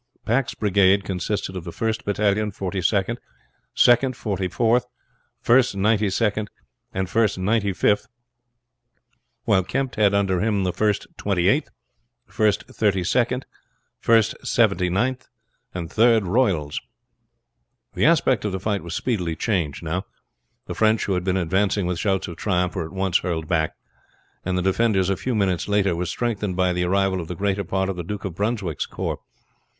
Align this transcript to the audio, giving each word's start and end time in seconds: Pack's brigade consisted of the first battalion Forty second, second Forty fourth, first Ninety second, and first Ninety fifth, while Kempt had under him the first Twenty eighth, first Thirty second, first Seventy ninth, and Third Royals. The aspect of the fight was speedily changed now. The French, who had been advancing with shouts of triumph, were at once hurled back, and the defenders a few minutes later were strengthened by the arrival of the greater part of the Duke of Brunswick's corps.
Pack's 0.25 0.55
brigade 0.55 1.03
consisted 1.03 1.55
of 1.55 1.63
the 1.63 1.71
first 1.71 2.05
battalion 2.05 2.49
Forty 2.49 2.81
second, 2.81 3.19
second 3.75 4.17
Forty 4.17 4.47
fourth, 4.47 4.87
first 5.43 5.75
Ninety 5.77 6.09
second, 6.09 6.49
and 6.91 7.07
first 7.07 7.37
Ninety 7.37 7.71
fifth, 7.71 8.07
while 9.43 9.61
Kempt 9.63 9.97
had 9.97 10.15
under 10.15 10.39
him 10.41 10.63
the 10.63 10.73
first 10.73 11.05
Twenty 11.17 11.47
eighth, 11.47 11.69
first 12.25 12.63
Thirty 12.65 13.03
second, 13.03 13.45
first 13.99 14.35
Seventy 14.43 14.89
ninth, 14.89 15.27
and 15.71 15.87
Third 15.93 16.23
Royals. 16.25 16.81
The 17.93 18.05
aspect 18.05 18.43
of 18.43 18.51
the 18.53 18.59
fight 18.59 18.81
was 18.81 18.95
speedily 18.95 19.35
changed 19.35 19.83
now. 19.83 20.05
The 20.65 20.73
French, 20.73 21.05
who 21.05 21.13
had 21.13 21.23
been 21.23 21.37
advancing 21.37 21.85
with 21.85 21.99
shouts 21.99 22.27
of 22.27 22.37
triumph, 22.37 22.75
were 22.75 22.85
at 22.85 22.91
once 22.91 23.19
hurled 23.19 23.47
back, 23.47 23.75
and 24.43 24.57
the 24.57 24.63
defenders 24.63 25.11
a 25.11 25.15
few 25.15 25.35
minutes 25.35 25.67
later 25.67 25.95
were 25.95 26.07
strengthened 26.07 26.55
by 26.57 26.73
the 26.73 26.85
arrival 26.85 27.21
of 27.21 27.27
the 27.27 27.35
greater 27.35 27.63
part 27.63 27.87
of 27.87 27.95
the 27.97 28.03
Duke 28.03 28.25
of 28.25 28.33
Brunswick's 28.33 28.87
corps. 28.87 29.19